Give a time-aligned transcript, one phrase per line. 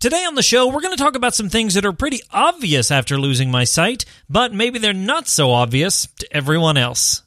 [0.00, 2.92] Today on the show, we're going to talk about some things that are pretty obvious
[2.92, 7.24] after losing my sight, but maybe they're not so obvious to everyone else.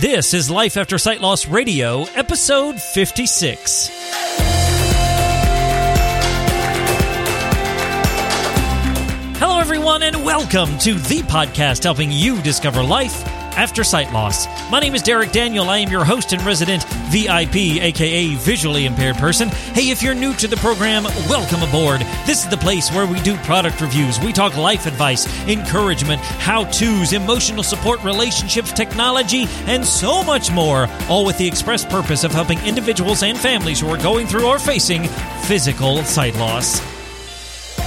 [0.00, 3.90] This is Life After Sight Loss Radio, episode 56.
[9.38, 13.22] Hello, everyone, and welcome to the podcast helping you discover life
[13.56, 14.46] after sight loss.
[14.70, 15.68] My name is Derek Daniel.
[15.70, 19.48] I am your host and resident VIP, aka visually impaired person.
[19.48, 22.00] Hey, if you're new to the program, welcome aboard.
[22.26, 26.64] This is the place where we do product reviews, we talk life advice, encouragement, how
[26.64, 32.32] to's, emotional support, relationships, technology, and so much more, all with the express purpose of
[32.32, 35.04] helping individuals and families who are going through or facing
[35.46, 36.93] physical sight loss.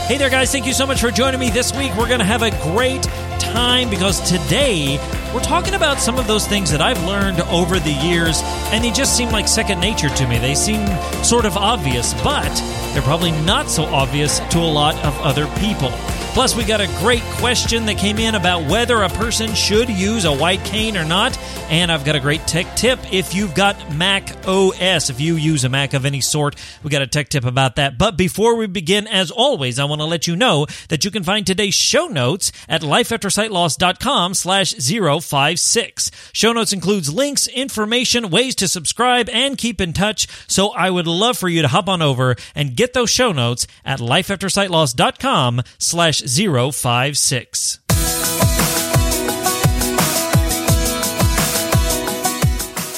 [0.08, 0.54] Hey there, guys.
[0.54, 1.94] Thank you so much for joining me this week.
[1.98, 3.04] We're going to have a great
[3.42, 4.98] time because today
[5.34, 8.40] we're talking about some of those things that I've learned over the years,
[8.72, 10.38] and they just seem like second nature to me.
[10.40, 10.88] They seem
[11.26, 12.48] sort of obvious, but
[12.94, 15.92] they're probably not so obvious to a lot of other people.
[16.38, 20.24] Plus, we got a great question that came in about whether a person should use
[20.24, 21.36] a white cane or not.
[21.72, 25.10] And I've got a great tech tip if you've got Mac OS.
[25.10, 27.98] If you use a Mac of any sort, we got a tech tip about that.
[27.98, 31.24] But before we begin, as always, I want to let you know that you can
[31.24, 36.12] find today's show notes at lifeaftersightloss.com slash 056.
[36.34, 40.28] Show notes includes links, information, ways to subscribe, and keep in touch.
[40.48, 43.66] So I would love for you to hop on over and get those show notes
[43.84, 47.80] at lifeaftersightloss.com slash 056.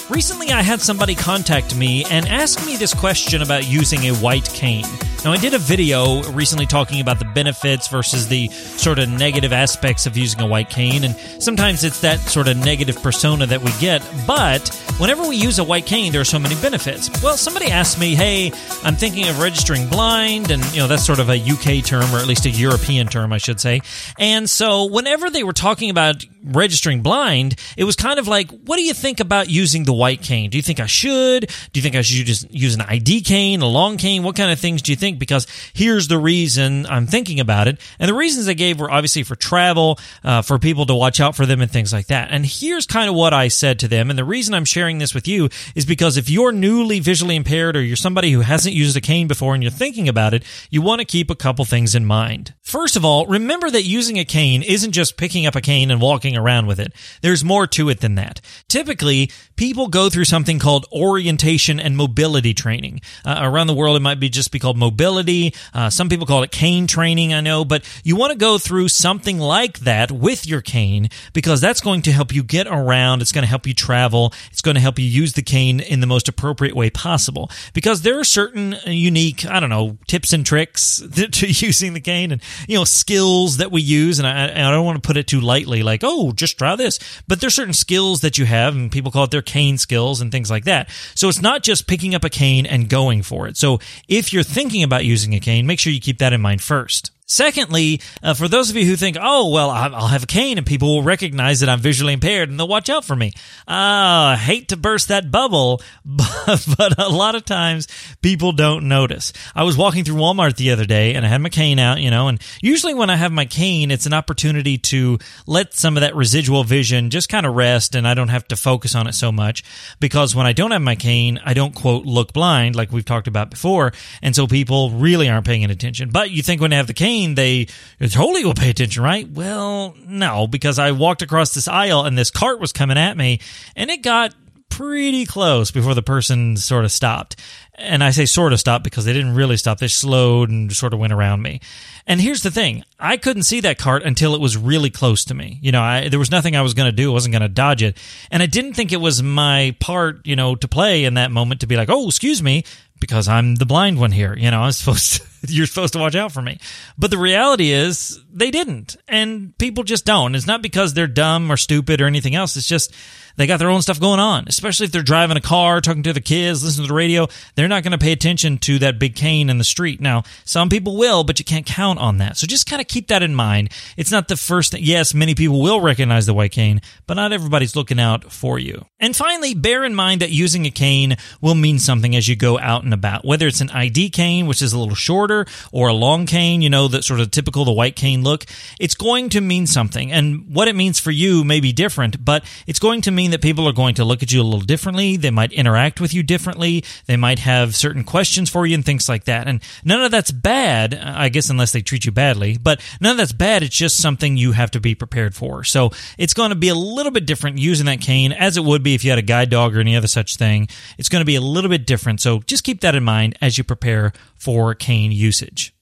[0.10, 4.50] Recently, I had somebody contact me and ask me this question about using a white
[4.50, 4.86] cane.
[5.26, 9.52] Now, I did a video recently talking about the benefits versus the sort of negative
[9.52, 13.62] aspects of using a white cane, and sometimes it's that sort of negative persona that
[13.62, 14.02] we get.
[14.26, 17.10] But whenever we use a white cane, there are so many benefits.
[17.22, 18.54] Well, somebody asked me, hey,
[18.84, 22.20] I'm thinking of registering blind, and, you know, that's sort of a UK term, or
[22.20, 23.82] at least a European term, I should say.
[24.18, 28.78] And so whenever they were talking about registering blind, it was kind of like, what
[28.78, 30.50] do you think about using the white cane?
[30.50, 31.52] Do you think I should?
[31.74, 34.24] Do you think I should just use an ID cane, a long cane?
[34.24, 35.09] What kind of things do you think?
[35.18, 37.80] Because here's the reason I'm thinking about it.
[37.98, 41.36] And the reasons I gave were obviously for travel, uh, for people to watch out
[41.36, 42.30] for them and things like that.
[42.32, 44.10] And here's kind of what I said to them.
[44.10, 47.76] And the reason I'm sharing this with you is because if you're newly visually impaired
[47.76, 50.82] or you're somebody who hasn't used a cane before and you're thinking about it, you
[50.82, 52.54] want to keep a couple things in mind.
[52.62, 56.00] First of all, remember that using a cane isn't just picking up a cane and
[56.00, 56.94] walking around with it.
[57.22, 58.42] There's more to it than that.
[58.68, 63.02] Typically, people go through something called orientation and mobility training.
[63.26, 64.99] Uh, around the world, it might be just be called mobility.
[65.00, 68.90] Uh, some people call it cane training, I know, but you want to go through
[68.90, 73.22] something like that with your cane because that's going to help you get around.
[73.22, 74.34] It's going to help you travel.
[74.52, 78.02] It's going to help you use the cane in the most appropriate way possible because
[78.02, 82.42] there are certain unique, I don't know, tips and tricks to using the cane and,
[82.68, 84.20] you know, skills that we use.
[84.20, 86.76] And I, and I don't want to put it too lightly, like, oh, just try
[86.76, 87.00] this.
[87.28, 90.32] But there's certain skills that you have and people call it their cane skills and
[90.32, 90.90] things like that.
[91.16, 93.58] So it's not just picking up a cane and going for it.
[93.58, 96.64] So if you're thinking about using a cane, make sure you keep that in mind
[96.64, 97.12] first.
[97.32, 100.66] Secondly, uh, for those of you who think, oh, well, I'll have a cane and
[100.66, 103.34] people will recognize that I'm visually impaired and they'll watch out for me.
[103.68, 107.88] Uh, hate to burst that bubble, but, but a lot of times
[108.24, 109.32] people don't notice.
[109.54, 112.10] I was walking through Walmart the other day and I had my cane out, you
[112.10, 116.02] know, and usually when I have my cane, it's an opportunity to let some of
[116.02, 119.14] that residual vision just kind of rest and I don't have to focus on it
[119.14, 119.64] so much
[120.00, 123.28] because when I don't have my cane, I don't quote look blind like we've talked
[123.28, 123.94] about before.
[124.24, 126.10] And so people really aren't paying attention.
[126.10, 127.68] But you think when they have the cane, they
[128.00, 129.30] totally will pay attention, right?
[129.30, 133.40] Well, no, because I walked across this aisle and this cart was coming at me
[133.76, 134.34] and it got
[134.70, 137.36] pretty close before the person sort of stopped.
[137.76, 139.80] And I say sort of stopped because they didn't really stop.
[139.80, 141.60] They slowed and sort of went around me.
[142.08, 142.84] And here's the thing.
[143.00, 145.60] I couldn't see that cart until it was really close to me.
[145.62, 147.12] You know, I, there was nothing I was going to do.
[147.12, 147.98] I wasn't going to dodge it.
[148.32, 151.62] And I didn't think it was my part, you know, to play in that moment
[151.62, 152.64] to be like, oh, excuse me,
[153.00, 154.36] because I'm the blind one here.
[154.38, 156.60] You know, I'm supposed to, you're supposed to watch out for me.
[156.98, 158.98] But the reality is they didn't.
[159.08, 160.36] And people just don't.
[160.36, 162.56] It's not because they're dumb or stupid or anything else.
[162.56, 162.94] It's just
[163.40, 166.12] they got their own stuff going on, especially if they're driving a car, talking to
[166.12, 167.28] their kids, listening to the radio.
[167.56, 170.02] They're not going to pay attention to that big cane in the street.
[170.02, 172.36] Now, some people will, but you can't count on that.
[172.36, 173.70] So just kind of keep that in mind.
[173.96, 174.84] It's not the first thing.
[174.84, 178.86] Yes, many people will recognize the white cane, but not everybody's looking out for you.
[179.00, 182.60] And finally, bear in mind that using a cane will mean something as you go
[182.60, 185.94] out about, whether it's an ID cane, which is a little shorter shorter or a
[185.94, 188.46] long cane, you know, that sort of typical the white cane look,
[188.80, 190.12] it's going to mean something.
[190.12, 193.42] And what it means for you may be different, but it's going to mean that
[193.42, 195.18] people are going to look at you a little differently.
[195.18, 196.84] They might interact with you differently.
[197.06, 199.48] They might have certain questions for you and things like that.
[199.48, 203.18] And none of that's bad, I guess, unless they treat you badly, but none of
[203.18, 203.64] that's bad.
[203.64, 205.64] It's just something you have to be prepared for.
[205.64, 208.84] So it's going to be a little bit different using that cane as it would
[208.84, 210.68] be if you had a guide dog or any other such thing.
[210.98, 212.22] It's going to be a little bit different.
[212.22, 215.74] So just keep that in mind as you prepare for cane usage.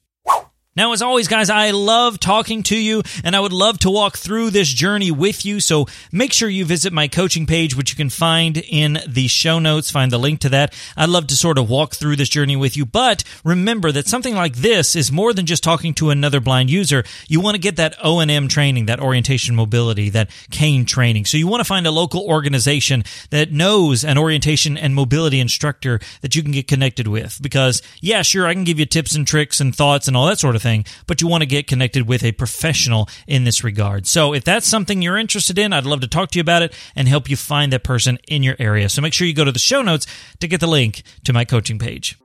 [0.78, 4.16] Now, as always, guys, I love talking to you and I would love to walk
[4.16, 5.60] through this journey with you.
[5.60, 9.58] So make sure you visit my coaching page, which you can find in the show
[9.58, 9.90] notes.
[9.90, 10.76] Find the link to that.
[10.96, 12.86] I'd love to sort of walk through this journey with you.
[12.86, 17.04] But remember that something like this is more than just talking to another blind user.
[17.28, 21.26] You want to get that O&M training, that orientation mobility, that cane training.
[21.26, 26.00] So you want to find a local organization that knows an orientation and mobility instructor
[26.22, 27.40] that you can get connected with.
[27.42, 30.38] Because yeah, sure, I can give you tips and tricks and thoughts and all that
[30.38, 30.67] sort of thing
[31.08, 34.08] but you want to get connected with a professional in this regard.
[34.08, 36.74] So if that's something you're interested in, I'd love to talk to you about it
[36.96, 38.90] and help you find that person in your area.
[38.90, 40.06] So make sure you go to the show notes
[40.40, 42.18] to get the link to my coaching page.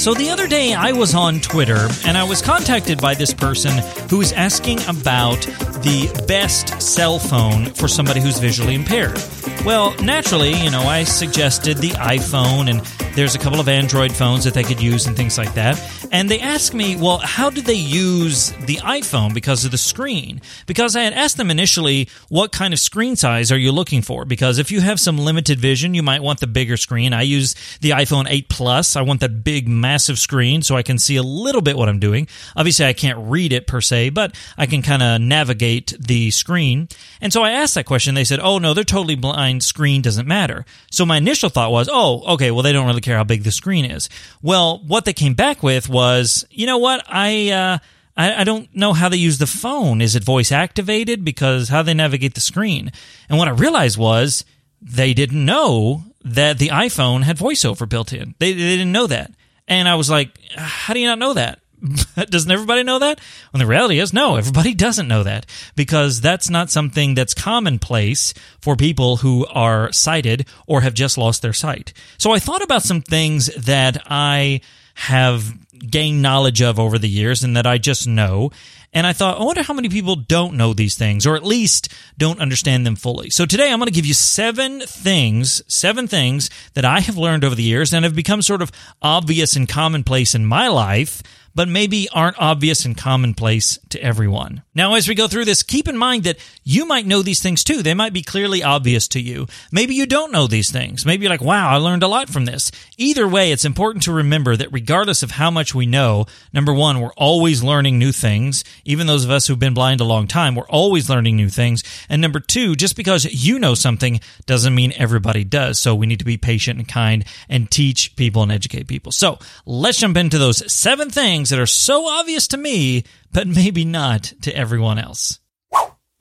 [0.00, 3.70] So the other day I was on Twitter and I was contacted by this person
[4.08, 5.42] who was asking about
[5.82, 9.22] the best cell phone for somebody who's visually impaired.
[9.62, 12.80] Well, naturally, you know, I suggested the iPhone and
[13.14, 15.78] there's a couple of Android phones that they could use and things like that.
[16.12, 20.40] And they asked me, well, how did they use the iPhone because of the screen?
[20.66, 24.24] Because I had asked them initially, what kind of screen size are you looking for?
[24.24, 27.12] Because if you have some limited vision, you might want the bigger screen.
[27.12, 28.96] I use the iPhone 8 Plus.
[28.96, 31.98] I want that big, massive screen so I can see a little bit what I'm
[31.98, 32.28] doing.
[32.56, 36.88] Obviously, I can't read it per se, but I can kind of navigate the screen.
[37.20, 38.14] And so I asked that question.
[38.14, 39.62] They said, oh, no, they're totally blind.
[39.62, 40.64] Screen doesn't matter.
[40.90, 43.50] So my initial thought was, oh, okay, well, they don't really care how big the
[43.50, 44.08] screen is.
[44.42, 47.50] Well, what they came back with was, you know what, I.
[47.50, 47.78] Uh,
[48.16, 50.02] I don't know how they use the phone.
[50.02, 51.24] Is it voice activated?
[51.24, 52.92] Because how they navigate the screen.
[53.30, 54.44] And what I realized was
[54.82, 58.34] they didn't know that the iPhone had voiceover built in.
[58.38, 59.32] They, they didn't know that.
[59.70, 61.60] And I was like, how do you not know that?
[62.28, 63.20] doesn't everybody know that?
[63.52, 65.46] When the reality is, no, everybody doesn't know that
[65.76, 71.40] because that's not something that's commonplace for people who are sighted or have just lost
[71.40, 71.92] their sight.
[72.18, 74.60] So I thought about some things that I
[74.94, 78.50] have gained knowledge of over the years and that I just know.
[78.92, 81.92] And I thought, I wonder how many people don't know these things or at least
[82.18, 83.30] don't understand them fully.
[83.30, 87.44] So today I'm going to give you seven things, seven things that I have learned
[87.44, 91.22] over the years and have become sort of obvious and commonplace in my life
[91.54, 94.62] but maybe aren't obvious and commonplace to everyone.
[94.74, 97.64] Now, as we go through this, keep in mind that you might know these things
[97.64, 97.82] too.
[97.82, 99.46] They might be clearly obvious to you.
[99.72, 101.04] Maybe you don't know these things.
[101.04, 102.70] Maybe you're like, wow, I learned a lot from this.
[102.96, 107.00] Either way, it's important to remember that regardless of how much we know, number one,
[107.00, 108.62] we're always learning new things.
[108.84, 111.82] Even those of us who've been blind a long time, we're always learning new things.
[112.08, 115.80] And number two, just because you know something doesn't mean everybody does.
[115.80, 119.12] So we need to be patient and kind and teach people and educate people.
[119.12, 123.86] So let's jump into those seven things that are so obvious to me, but maybe
[123.86, 125.40] not to everyone else.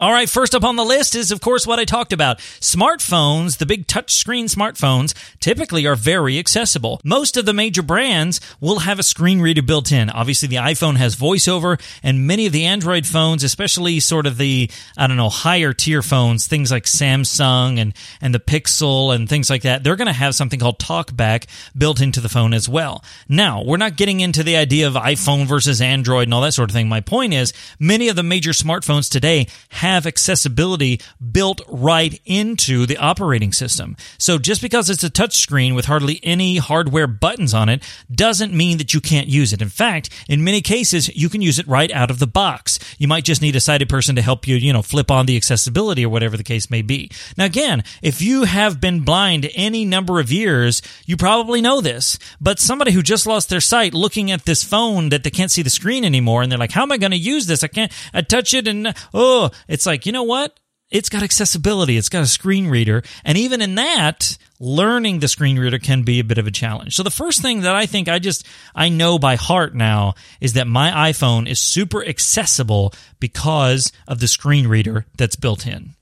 [0.02, 2.40] All right, first up on the list is, of course, what I talked about.
[2.62, 7.02] Smartphones, the big touchscreen smartphones, typically are very accessible.
[7.04, 10.10] Most of the major brands will have a screen reader built in.
[10.10, 14.72] Obviously, the iPhone has voiceover, and many of the Android phones, especially sort of the,
[14.96, 19.50] I don't know, higher tier phones, things like Samsung and, and the Pixel and things
[19.50, 21.46] like that, they're going to have something called TalkBack
[21.78, 23.04] built into the phone as well.
[23.28, 26.70] Now, we're not getting into the idea of iPhone versus Android and all that sort
[26.70, 26.88] of thing.
[26.88, 32.86] My point is, many of the major smartphones today have have accessibility built right into
[32.86, 33.98] the operating system.
[34.18, 38.78] So just because it's a touchscreen with hardly any hardware buttons on it doesn't mean
[38.78, 39.62] that you can't use it.
[39.62, 42.80] In fact, in many cases, you can use it right out of the box.
[42.98, 45.36] You might just need a sighted person to help you, you know, flip on the
[45.36, 47.12] accessibility or whatever the case may be.
[47.38, 52.20] Now, again, if you have been blind any number of years, you probably know this,
[52.40, 55.64] but somebody who just lost their sight looking at this phone that they can't see
[55.64, 57.64] the screen anymore and they're like, how am I going to use this?
[57.64, 60.60] I can't, I touch it and, oh, it's like, you know what?
[60.92, 61.98] It's got accessibility.
[61.98, 63.04] It's got a screen reader.
[63.24, 66.96] And even in that, learning the screen reader can be a bit of a challenge.
[66.96, 70.54] So the first thing that I think I just, I know by heart now is
[70.54, 75.94] that my iPhone is super accessible because of the screen reader that's built in.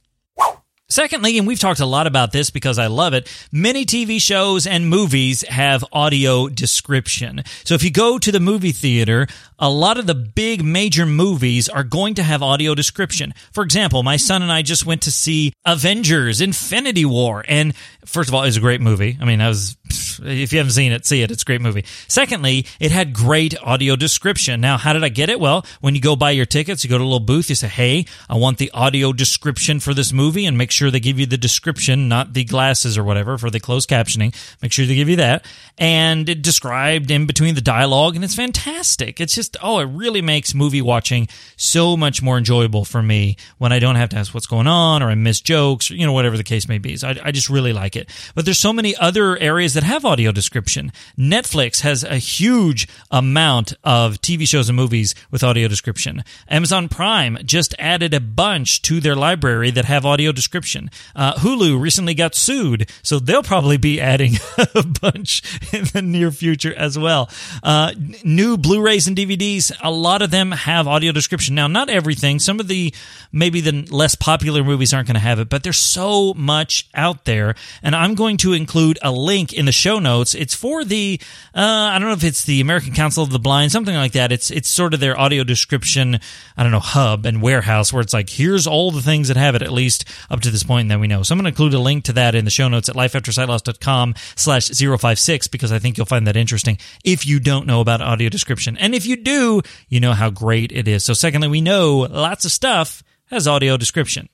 [0.89, 4.65] Secondly, and we've talked a lot about this because I love it, many TV shows
[4.65, 7.44] and movies have audio description.
[7.65, 9.27] So if you go to the movie theater,
[9.60, 13.34] a lot of the big major movies are going to have audio description.
[13.51, 17.44] For example, my son and I just went to see Avengers Infinity War.
[17.50, 17.74] And
[18.07, 19.17] first of all, it's a great movie.
[19.21, 19.77] I mean, I was,
[20.23, 21.29] if you haven't seen it, see it.
[21.29, 21.85] It's a great movie.
[22.07, 24.61] Secondly, it had great audio description.
[24.61, 25.39] Now, how did I get it?
[25.39, 27.67] Well, when you go buy your tickets, you go to a little booth, you say,
[27.67, 31.25] Hey, I want the audio description for this movie and make sure they give you
[31.25, 34.33] the description, not the glasses or whatever for the closed captioning.
[34.61, 35.45] Make sure they give you that.
[35.77, 39.19] And it described in between the dialogue, and it's fantastic.
[39.19, 43.71] It's just, oh, it really makes movie watching so much more enjoyable for me when
[43.71, 46.13] I don't have to ask what's going on or I miss jokes or, you know,
[46.13, 46.95] whatever the case may be.
[46.97, 48.10] So I, I just really like it.
[48.36, 50.92] But there's so many other areas that have audio description.
[51.18, 56.24] Netflix has a huge amount of TV shows and movies with audio description.
[56.48, 60.89] Amazon Prime just added a bunch to their library that have audio description.
[61.16, 64.36] Uh, Hulu recently got sued, so they'll probably be adding
[64.75, 65.42] a bunch
[65.74, 67.30] in the near future as well.
[67.63, 71.56] Uh, new Blu-rays and DVDs, a lot of them have audio description.
[71.56, 72.39] Now, not everything.
[72.39, 72.94] Some of the
[73.32, 77.25] maybe the less popular movies aren't going to have it, but there's so much out
[77.25, 77.56] there,
[77.88, 80.36] and I'm going to include a link in the show notes.
[80.36, 81.22] It's for the
[81.56, 84.34] uh, I don't know if it's the American Council of the Blind, something like that.
[84.34, 86.20] It's it's sort of their audio description.
[86.58, 89.56] I don't know hub and warehouse where it's like here's all the things that have
[89.56, 91.24] it at least up to this point that we know.
[91.24, 94.15] So I'm going to include a link to that in the show notes at lifeaftersightloss.com
[94.36, 98.27] slash 056 because I think you'll find that interesting if you don't know about audio
[98.27, 98.75] description.
[98.75, 101.06] And if you do, you know how great it is.
[101.06, 104.27] So secondly, we know lots of stuff has audio description.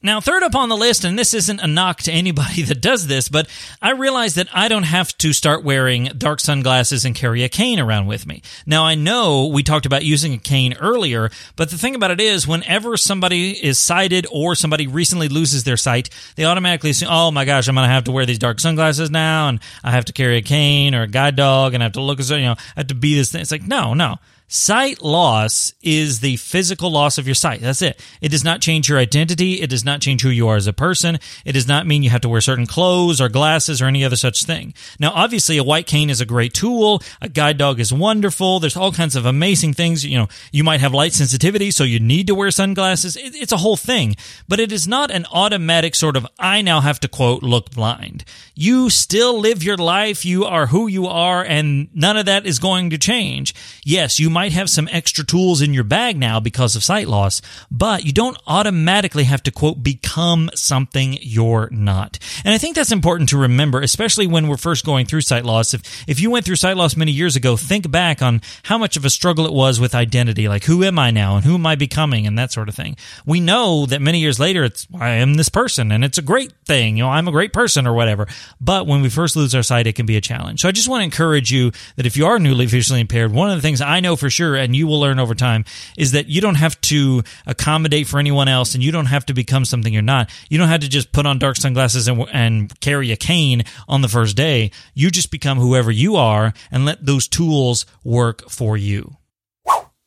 [0.00, 3.08] Now, third up on the list, and this isn't a knock to anybody that does
[3.08, 3.48] this, but
[3.82, 7.80] I realize that I don't have to start wearing dark sunglasses and carry a cane
[7.80, 8.42] around with me.
[8.64, 12.20] Now, I know we talked about using a cane earlier, but the thing about it
[12.20, 17.32] is, whenever somebody is sighted or somebody recently loses their sight, they automatically assume, oh
[17.32, 20.04] my gosh, I'm going to have to wear these dark sunglasses now, and I have
[20.04, 22.38] to carry a cane or a guide dog, and I have to look as, you
[22.38, 23.40] know, I have to be this thing.
[23.40, 24.18] It's like, no, no.
[24.50, 27.60] Sight loss is the physical loss of your sight.
[27.60, 28.00] That's it.
[28.22, 29.60] It does not change your identity.
[29.60, 31.18] It does not change who you are as a person.
[31.44, 34.16] It does not mean you have to wear certain clothes or glasses or any other
[34.16, 34.72] such thing.
[34.98, 37.02] Now, obviously, a white cane is a great tool.
[37.20, 38.58] A guide dog is wonderful.
[38.58, 40.02] There's all kinds of amazing things.
[40.02, 43.18] You know, you might have light sensitivity, so you need to wear sunglasses.
[43.20, 44.16] It's a whole thing,
[44.48, 48.24] but it is not an automatic sort of, I now have to quote, look blind.
[48.54, 50.24] You still live your life.
[50.24, 53.54] You are who you are, and none of that is going to change.
[53.84, 57.42] Yes, you might have some extra tools in your bag now because of sight loss,
[57.72, 62.20] but you don't automatically have to quote become something you're not.
[62.44, 65.74] And I think that's important to remember, especially when we're first going through sight loss.
[65.74, 68.96] If if you went through sight loss many years ago, think back on how much
[68.96, 71.66] of a struggle it was with identity, like who am I now and who am
[71.66, 72.96] I becoming and that sort of thing.
[73.26, 76.52] We know that many years later it's I am this person and it's a great
[76.64, 78.28] thing, you know, I'm a great person or whatever.
[78.60, 80.60] But when we first lose our sight, it can be a challenge.
[80.60, 83.50] So I just want to encourage you that if you are newly visually impaired, one
[83.50, 85.64] of the things I know for sure, and you will learn over time,
[85.96, 89.32] is that you don't have to accommodate for anyone else and you don't have to
[89.32, 90.28] become something you're not.
[90.50, 94.02] You don't have to just put on dark sunglasses and, and carry a cane on
[94.02, 94.70] the first day.
[94.92, 99.17] You just become whoever you are and let those tools work for you.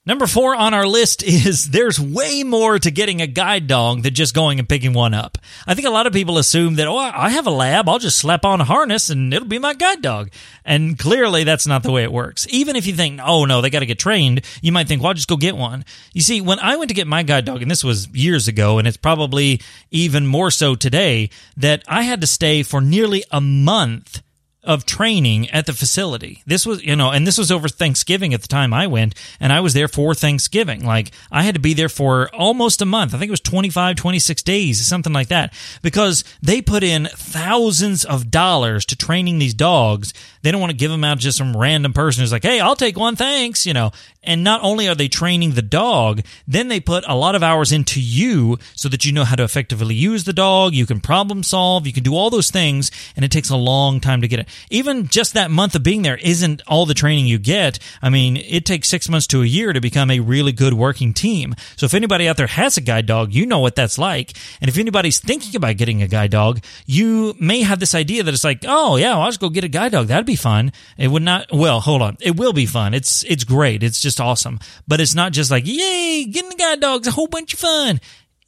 [0.04, 4.16] Number four on our list is there's way more to getting a guide dog than
[4.16, 5.38] just going and picking one up.
[5.68, 8.18] I think a lot of people assume that, oh, I have a lab, I'll just
[8.18, 10.32] slap on a harness and it'll be my guide dog.
[10.66, 12.48] And clearly that's not the way it works.
[12.50, 15.10] Even if you think, oh no, they got to get trained, you might think, well,
[15.10, 15.86] I'll just go get one.
[16.14, 18.80] You see, when I went to get my guide dog, and this was years ago,
[18.80, 23.40] and it's probably even more so today, that I had to stay for nearly a
[23.40, 24.24] month
[24.64, 26.44] of training at the facility.
[26.46, 29.52] This was, you know, and this was over Thanksgiving at the time I went, and
[29.52, 30.86] I was there for Thanksgiving.
[30.86, 33.14] Like, I had to be there for almost a month.
[33.14, 38.06] I think it was 25, 26 days, something like that, because they put in thousands
[38.06, 40.14] of dollars to training these dogs.
[40.44, 42.60] They don't want to give them out to just some random person who's like, hey,
[42.60, 43.92] I'll take one, thanks, you know.
[44.24, 47.72] And not only are they training the dog, then they put a lot of hours
[47.72, 50.76] into you so that you know how to effectively use the dog.
[50.76, 51.88] You can problem solve.
[51.88, 52.92] You can do all those things.
[53.16, 54.48] And it takes a long time to get it.
[54.70, 57.80] Even just that month of being there isn't all the training you get.
[58.02, 61.14] I mean, it takes six months to a year to become a really good working
[61.14, 61.56] team.
[61.76, 64.34] So if anybody out there has a guide dog, you know what that's like.
[64.60, 68.34] And if anybody's thinking about getting a guide dog, you may have this idea that
[68.34, 70.08] it's like, oh yeah, well, I'll just go get a guide dog.
[70.08, 70.72] That'd be fun.
[70.98, 72.18] It would not, well, hold on.
[72.20, 72.94] It will be fun.
[72.94, 73.84] It's, it's great.
[73.84, 74.60] It's just awesome.
[74.88, 78.00] But it's not just like, yay, getting a guide dog's a whole bunch of fun.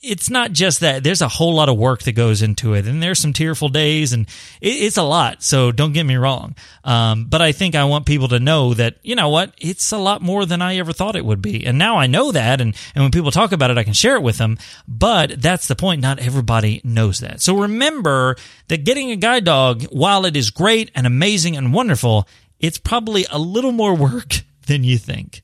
[0.03, 1.03] It's not just that.
[1.03, 4.11] There's a whole lot of work that goes into it, and there's some tearful days,
[4.11, 4.27] and
[4.61, 5.41] it, it's a lot.
[5.41, 6.55] So don't get me wrong.
[6.83, 9.97] Um, but I think I want people to know that you know what, it's a
[9.97, 12.75] lot more than I ever thought it would be, and now I know that, and
[12.93, 14.57] and when people talk about it, I can share it with them.
[14.87, 16.01] But that's the point.
[16.01, 17.41] Not everybody knows that.
[17.41, 18.35] So remember
[18.67, 22.27] that getting a guide dog, while it is great and amazing and wonderful,
[22.59, 25.42] it's probably a little more work than you think.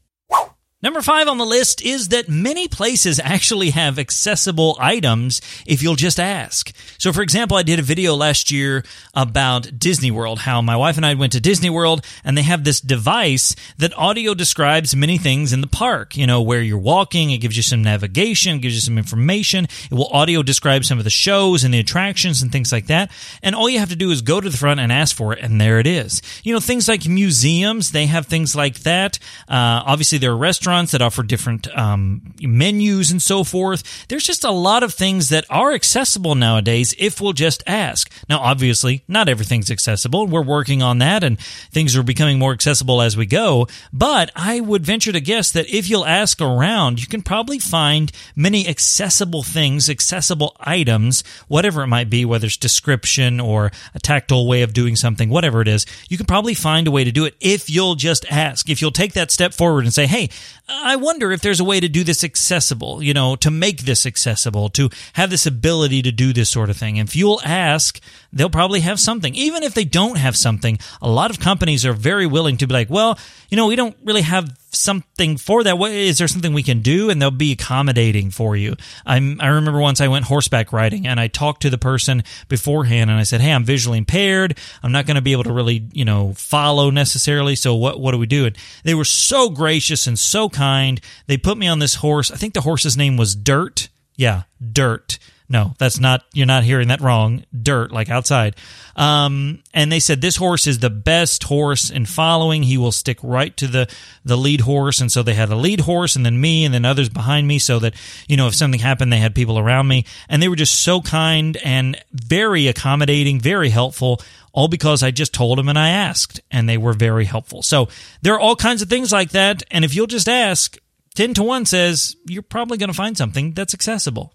[0.81, 5.97] Number five on the list is that many places actually have accessible items if you'll
[5.97, 6.71] just ask.
[6.97, 10.95] So, for example, I did a video last year about Disney World, how my wife
[10.95, 15.17] and I went to Disney World and they have this device that audio describes many
[15.17, 16.15] things in the park.
[16.15, 19.65] You know, where you're walking, it gives you some navigation, gives you some information.
[19.65, 23.11] It will audio describe some of the shows and the attractions and things like that.
[23.43, 25.43] And all you have to do is go to the front and ask for it,
[25.43, 26.21] and there it is.
[26.45, 29.19] You know, things like museums, they have things like that.
[29.49, 34.07] Uh, obviously, there are restaurants restaurants that offer different um, menus and so forth.
[34.07, 38.11] There's just a lot of things that are accessible nowadays if we'll just ask.
[38.29, 40.27] Now, obviously, not everything's accessible.
[40.27, 41.39] We're working on that and
[41.71, 43.67] things are becoming more accessible as we go.
[43.91, 48.11] But I would venture to guess that if you'll ask around, you can probably find
[48.35, 54.47] many accessible things, accessible items, whatever it might be, whether it's description or a tactile
[54.47, 57.25] way of doing something, whatever it is, you can probably find a way to do
[57.25, 58.69] it if you'll just ask.
[58.69, 60.29] If you'll take that step forward and say, hey,
[60.71, 64.05] I wonder if there's a way to do this accessible, you know, to make this
[64.05, 66.97] accessible, to have this ability to do this sort of thing.
[66.97, 67.99] If you'll ask,
[68.31, 69.33] they'll probably have something.
[69.35, 72.73] Even if they don't have something, a lot of companies are very willing to be
[72.73, 73.17] like, well,
[73.49, 75.77] you know, we don't really have something for that.
[75.77, 77.09] What, is there something we can do?
[77.09, 78.75] And they'll be accommodating for you.
[79.05, 83.09] I'm, I remember once I went horseback riding and I talked to the person beforehand
[83.09, 84.57] and I said, Hey, I'm visually impaired.
[84.83, 87.55] I'm not going to be able to really, you know, follow necessarily.
[87.55, 88.45] So what, what do we do?
[88.45, 91.01] And they were so gracious and so kind.
[91.27, 92.31] They put me on this horse.
[92.31, 93.89] I think the horse's name was Dirt.
[94.15, 95.17] Yeah, Dirt
[95.51, 97.43] no, that's not, you're not hearing that wrong.
[97.59, 98.55] Dirt, like outside.
[98.95, 102.61] Um, and they said this horse is the best horse in following.
[102.61, 103.91] He will stick right to the,
[104.23, 105.01] the lead horse.
[105.01, 107.57] And so they had a lead horse and then me and then others behind me
[107.57, 107.95] so that,
[108.27, 110.05] you know, if something happened, they had people around me.
[110.29, 115.33] And they were just so kind and very accommodating, very helpful all because I just
[115.33, 117.61] told them and I asked, and they were very helpful.
[117.61, 117.87] So
[118.21, 119.63] there are all kinds of things like that.
[119.71, 120.77] And if you'll just ask,
[121.15, 124.33] 10 to 1 says you're probably going to find something that's accessible.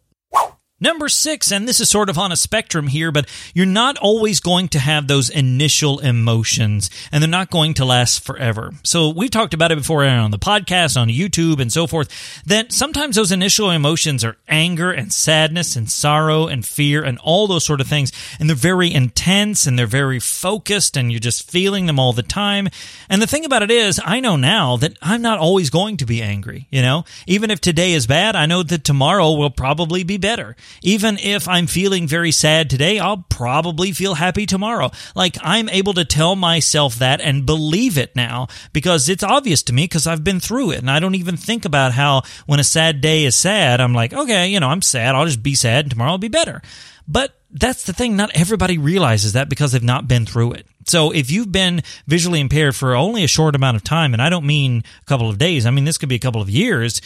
[0.80, 4.40] Number six, and this is sort of on a spectrum here, but you're not always
[4.40, 8.72] going to have those initial emotions, and they're not going to last forever.
[8.82, 12.72] So we've talked about it before on the podcast, on YouTube, and so forth, that
[12.72, 17.64] sometimes those initial emotions are anger and sadness and sorrow and fear and all those
[17.64, 21.86] sort of things, and they're very intense and they're very focused, and you're just feeling
[21.86, 22.68] them all the time.
[23.08, 26.04] And the thing about it is, I know now that I'm not always going to
[26.04, 27.04] be angry, you know?
[27.28, 30.56] Even if today is bad, I know that tomorrow will probably be better.
[30.82, 34.90] Even if I'm feeling very sad today, I'll probably feel happy tomorrow.
[35.14, 39.72] Like I'm able to tell myself that and believe it now because it's obvious to
[39.72, 42.64] me because I've been through it and I don't even think about how when a
[42.64, 45.14] sad day is sad, I'm like, okay, you know, I'm sad.
[45.14, 46.62] I'll just be sad and tomorrow I'll be better.
[47.06, 48.16] But that's the thing.
[48.16, 50.66] Not everybody realizes that because they've not been through it.
[50.86, 54.28] So if you've been visually impaired for only a short amount of time, and I
[54.28, 57.00] don't mean a couple of days, I mean this could be a couple of years,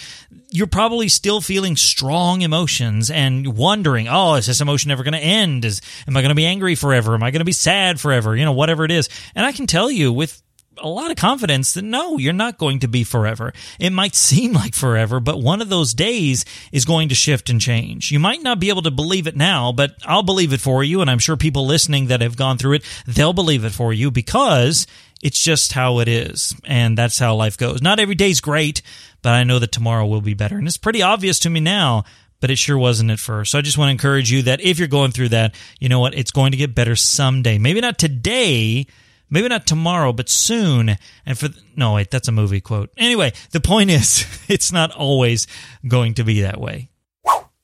[0.51, 5.19] you're probably still feeling strong emotions and wondering, oh, is this emotion ever going to
[5.19, 5.65] end?
[5.65, 7.15] Is am I going to be angry forever?
[7.15, 8.37] Am I going to be sad forever?
[8.37, 9.09] You know, whatever it is.
[9.35, 10.43] And I can tell you with
[10.81, 13.53] a lot of confidence that no, you're not going to be forever.
[13.79, 17.61] It might seem like forever, but one of those days is going to shift and
[17.61, 18.11] change.
[18.11, 21.01] You might not be able to believe it now, but I'll believe it for you.
[21.01, 24.11] And I'm sure people listening that have gone through it, they'll believe it for you
[24.11, 24.87] because
[25.23, 26.55] it's just how it is.
[26.65, 27.83] And that's how life goes.
[27.83, 28.83] Not every day's great,
[29.23, 30.57] but I know that tomorrow will be better.
[30.57, 32.05] And it's pretty obvious to me now,
[32.41, 33.53] but it sure wasn't at first.
[33.53, 36.01] So I just want to encourage you that if you're going through that, you know
[36.01, 36.15] what?
[36.15, 37.59] It's going to get better someday.
[37.59, 38.87] Maybe not today
[39.31, 40.97] Maybe not tomorrow, but soon.
[41.27, 42.91] And for, no, wait, that's a movie quote.
[42.97, 45.47] Anyway, the point is, it's not always
[45.87, 46.91] going to be that way.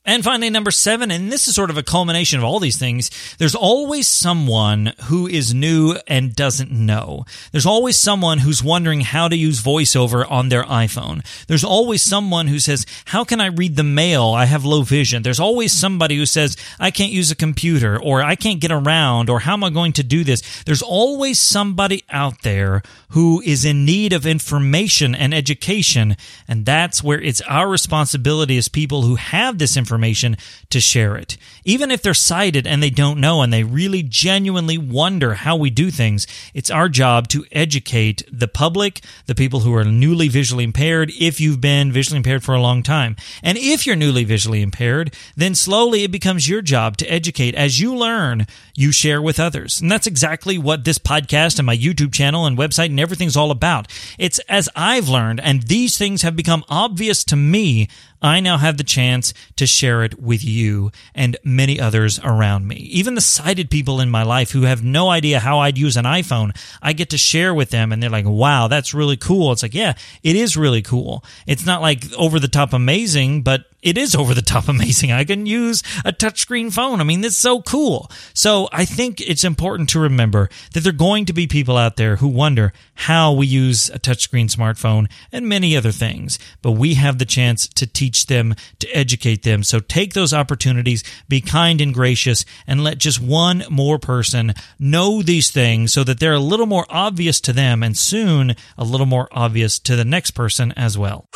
[0.06, 3.10] And finally, number seven, and this is sort of a culmination of all these things.
[3.38, 7.24] There's always someone who is new and doesn't know.
[7.52, 11.24] There's always someone who's wondering how to use voiceover on their iPhone.
[11.46, 14.24] There's always someone who says, how can I read the mail?
[14.24, 15.22] I have low vision.
[15.22, 19.30] There's always somebody who says, I can't use a computer or I can't get around
[19.30, 20.64] or how am I going to do this?
[20.64, 26.18] There's always somebody out there who is in need of information and education.
[26.46, 30.36] And that's where it's our responsibility as people who have this information information
[30.70, 31.36] to share it.
[31.64, 35.70] Even if they're sighted and they don't know and they really genuinely wonder how we
[35.70, 40.64] do things, it's our job to educate the public, the people who are newly visually
[40.64, 43.16] impaired, if you've been visually impaired for a long time.
[43.42, 47.54] And if you're newly visually impaired, then slowly it becomes your job to educate.
[47.54, 49.80] As you learn, you share with others.
[49.80, 53.52] And that's exactly what this podcast and my YouTube channel and website and everything's all
[53.52, 53.86] about.
[54.18, 57.88] It's as I've learned and these things have become obvious to me,
[58.24, 62.76] I now have the chance to share it with you and many others around me.
[62.76, 66.04] Even the sighted people in my life who have no idea how I'd use an
[66.04, 69.52] iPhone, I get to share with them and they're like, wow, that's really cool.
[69.52, 71.24] It's like, yeah, it is really cool.
[71.46, 75.12] It's not like over the top amazing, but it is over the top amazing.
[75.12, 77.00] I can use a touchscreen phone.
[77.00, 78.10] I mean, it's so cool.
[78.32, 81.96] So I think it's important to remember that there are going to be people out
[81.96, 86.94] there who wonder how we use a touchscreen smartphone and many other things, but we
[86.94, 89.62] have the chance to teach them, to educate them.
[89.62, 95.22] So take those opportunities, be kind and gracious, and let just one more person know
[95.22, 99.06] these things so that they're a little more obvious to them and soon a little
[99.06, 101.28] more obvious to the next person as well.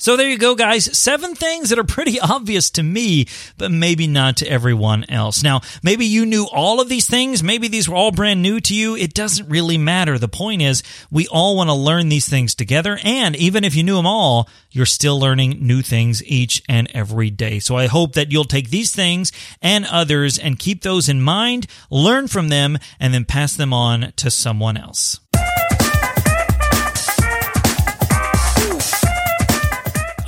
[0.00, 0.96] So there you go, guys.
[0.96, 5.42] Seven things that are pretty obvious to me, but maybe not to everyone else.
[5.42, 7.42] Now, maybe you knew all of these things.
[7.42, 8.94] Maybe these were all brand new to you.
[8.94, 10.16] It doesn't really matter.
[10.16, 13.00] The point is, we all want to learn these things together.
[13.02, 17.30] And even if you knew them all, you're still learning new things each and every
[17.30, 17.58] day.
[17.58, 21.66] So I hope that you'll take these things and others and keep those in mind,
[21.90, 25.18] learn from them, and then pass them on to someone else.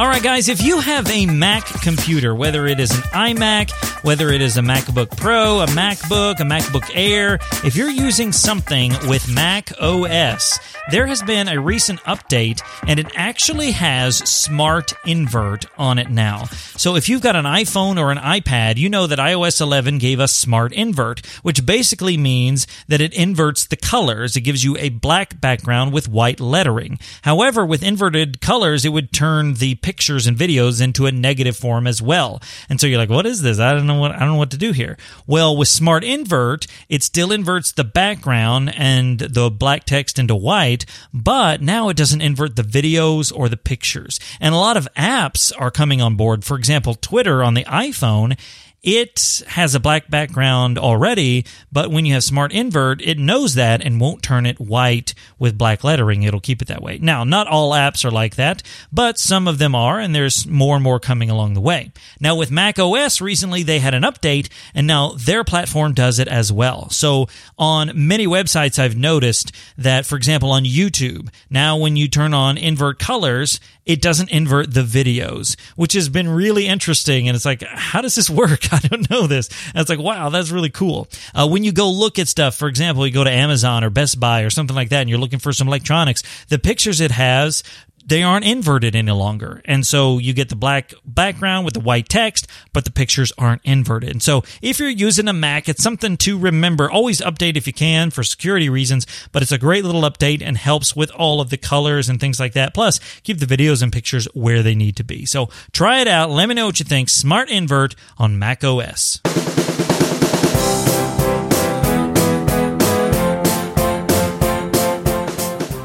[0.01, 3.71] All right, guys, if you have a Mac computer, whether it is an iMac,
[4.03, 8.93] whether it is a MacBook Pro, a MacBook, a MacBook Air, if you're using something
[9.09, 10.59] with Mac OS,
[10.91, 16.45] there has been a recent update and it actually has Smart Invert on it now.
[16.77, 20.19] So if you've got an iPhone or an iPad, you know that iOS 11 gave
[20.19, 24.37] us Smart Invert, which basically means that it inverts the colors.
[24.37, 26.99] It gives you a black background with white lettering.
[27.23, 31.87] However, with inverted colors, it would turn the pictures and videos into a negative form
[31.87, 32.41] as well.
[32.69, 33.59] And so you're like, what is this?
[33.59, 34.97] I don't know what I don't know what to do here.
[35.27, 40.80] Well, with Smart Invert, it still inverts the background and the black text into white,
[41.13, 44.21] but now it doesn't invert the videos or the pictures.
[44.41, 46.45] And a lot of apps are coming on board.
[46.45, 48.39] For example, Twitter on the iPhone
[48.83, 53.83] it has a black background already, but when you have smart invert, it knows that
[53.83, 56.23] and won't turn it white with black lettering.
[56.23, 56.99] It'll keep it that way.
[56.99, 60.77] Now, not all apps are like that, but some of them are, and there's more
[60.77, 61.93] and more coming along the way.
[62.21, 66.29] Now, with Mac OS, recently they had an update, and now their platform does it
[66.29, 66.89] as well.
[66.89, 72.33] So, on many websites, I've noticed that, for example, on YouTube, now when you turn
[72.33, 77.29] on invert colors, it doesn't invert the videos, which has been really interesting.
[77.29, 78.70] And it's like, how does this work?
[78.73, 79.49] I don't know this.
[79.75, 81.09] It's like, wow, that's really cool.
[81.35, 84.21] Uh, when you go look at stuff, for example, you go to Amazon or Best
[84.21, 87.63] Buy or something like that, and you're looking for some electronics, the pictures it has
[88.05, 89.63] they aren't inverted any longer.
[89.65, 93.63] And so you get the black background with the white text, but the pictures aren't
[93.65, 94.11] inverted.
[94.11, 96.91] And so if you're using a Mac, it's something to remember.
[96.91, 100.57] Always update if you can for security reasons, but it's a great little update and
[100.57, 102.75] helps with all of the colors and things like that.
[102.75, 105.25] Plus, keep the videos and pictures where they need to be.
[105.25, 106.31] So try it out.
[106.31, 107.09] Let me know what you think.
[107.09, 109.21] Smart Invert on Mac OS.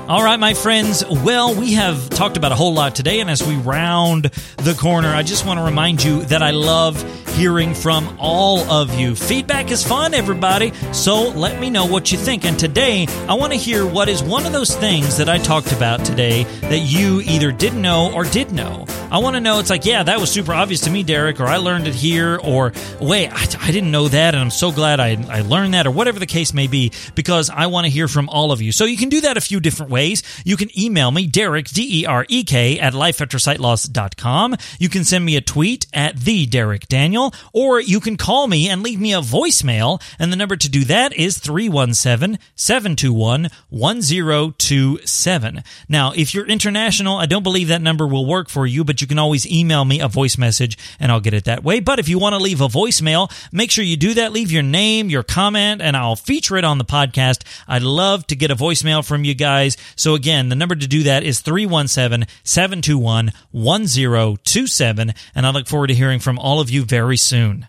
[0.07, 1.03] All right, my friends.
[1.03, 4.25] Well, we have talked about a whole lot today, and as we round
[4.57, 7.01] the corner, I just want to remind you that I love
[7.35, 9.15] hearing from all of you.
[9.15, 12.45] Feedback is fun, everybody, so let me know what you think.
[12.45, 15.71] And today, I want to hear what is one of those things that I talked
[15.71, 18.85] about today that you either didn't know or did know.
[19.15, 21.45] I want to know, it's like, yeah, that was super obvious to me, Derek, or
[21.45, 24.99] I learned it here, or wait, I, I didn't know that, and I'm so glad
[24.99, 28.09] I, I learned that, or whatever the case may be, because I want to hear
[28.09, 28.73] from all of you.
[28.73, 30.21] So you can do that a few different ways.
[30.43, 34.57] You can email me, Derek, D E R E K, at lifeaftersightloss.com.
[34.79, 38.67] You can send me a tweet at the Derek Daniel, or you can call me
[38.67, 40.01] and leave me a voicemail.
[40.19, 45.63] And the number to do that is 317 721 1027.
[45.87, 49.04] Now, if you're international, I don't believe that number will work for you, but you
[49.07, 51.79] can always email me a voice message and I'll get it that way.
[51.79, 54.31] But if you want to leave a voicemail, make sure you do that.
[54.31, 57.43] Leave your name, your comment, and I'll feature it on the podcast.
[57.67, 59.77] I'd love to get a voicemail from you guys.
[59.95, 65.13] So again, the number to do that is 317 721 1027.
[65.33, 67.67] And I look forward to hearing from all of you very soon.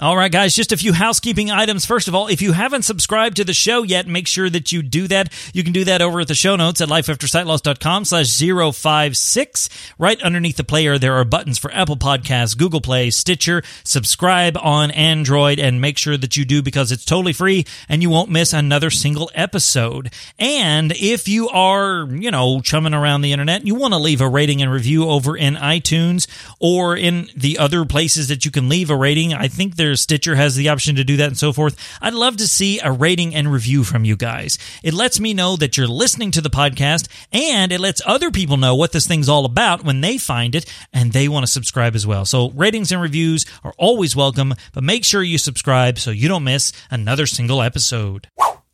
[0.00, 1.84] All right, guys, just a few housekeeping items.
[1.84, 4.80] First of all, if you haven't subscribed to the show yet, make sure that you
[4.80, 5.30] do that.
[5.52, 9.68] You can do that over at the show notes at lifeaftersightloss.com slash 056.
[9.98, 13.62] Right underneath the player, there are buttons for Apple Podcasts, Google Play, Stitcher.
[13.84, 18.08] Subscribe on Android and make sure that you do because it's totally free and you
[18.08, 20.14] won't miss another single episode.
[20.38, 24.28] And if you are, you know, chumming around the internet, you want to leave a
[24.30, 26.26] rating and review over in iTunes
[26.58, 30.36] or in the other places that you can leave a rating, I think there's Stitcher
[30.36, 31.76] has the option to do that and so forth.
[32.00, 34.58] I'd love to see a rating and review from you guys.
[34.82, 38.56] It lets me know that you're listening to the podcast and it lets other people
[38.56, 41.94] know what this thing's all about when they find it and they want to subscribe
[41.94, 42.24] as well.
[42.24, 46.44] So ratings and reviews are always welcome, but make sure you subscribe so you don't
[46.44, 48.28] miss another single episode.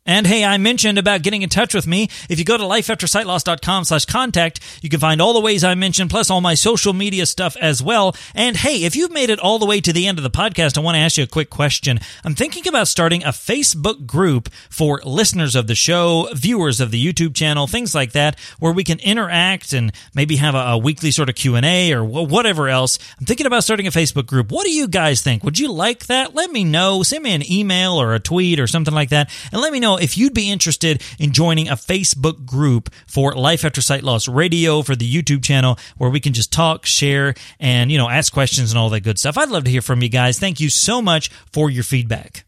[0.07, 2.07] And hey, I mentioned about getting in touch with me.
[2.29, 6.09] If you go to lifeaftersightloss.com slash contact, you can find all the ways I mentioned,
[6.09, 8.15] plus all my social media stuff as well.
[8.33, 10.77] And hey, if you've made it all the way to the end of the podcast,
[10.77, 11.99] I want to ask you a quick question.
[12.23, 17.05] I'm thinking about starting a Facebook group for listeners of the show, viewers of the
[17.05, 21.11] YouTube channel, things like that, where we can interact and maybe have a, a weekly
[21.11, 22.97] sort of Q&A or whatever else.
[23.19, 24.53] I'm thinking about starting a Facebook group.
[24.53, 25.43] What do you guys think?
[25.43, 26.33] Would you like that?
[26.33, 27.03] Let me know.
[27.03, 29.29] Send me an email or a tweet or something like that.
[29.51, 33.81] And let me if you'd be interested in joining a Facebook group for Life After
[33.81, 37.97] Sight Loss Radio for the YouTube channel where we can just talk, share, and, you
[37.97, 39.37] know, ask questions and all that good stuff.
[39.37, 40.39] I'd love to hear from you guys.
[40.39, 42.45] Thank you so much for your feedback.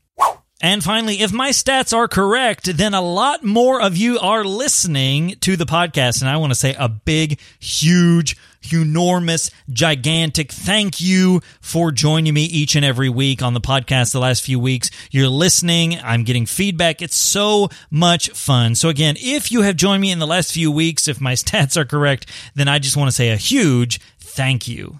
[0.61, 5.35] And finally, if my stats are correct, then a lot more of you are listening
[5.39, 6.19] to the podcast.
[6.19, 8.35] And I want to say a big, huge,
[8.71, 14.19] enormous, gigantic thank you for joining me each and every week on the podcast the
[14.19, 14.89] last few weeks.
[15.11, 15.99] You're listening.
[16.03, 17.01] I'm getting feedback.
[17.01, 18.75] It's so much fun.
[18.75, 21.77] So again, if you have joined me in the last few weeks, if my stats
[21.77, 24.99] are correct, then I just want to say a huge thank you.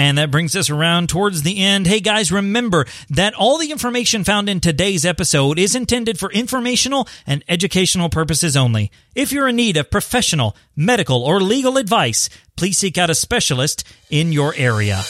[0.00, 1.86] And that brings us around towards the end.
[1.86, 7.06] Hey guys, remember that all the information found in today's episode is intended for informational
[7.26, 8.90] and educational purposes only.
[9.14, 13.86] If you're in need of professional, medical, or legal advice, please seek out a specialist
[14.08, 15.02] in your area.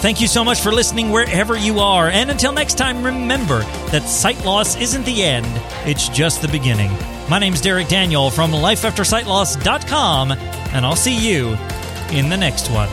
[0.00, 2.08] Thank you so much for listening wherever you are.
[2.08, 3.60] And until next time, remember
[3.90, 5.46] that sight loss isn't the end,
[5.86, 6.90] it's just the beginning.
[7.28, 11.50] My name's Derek Daniel from lifeaftersightloss.com, and I'll see you
[12.12, 12.88] in the next one.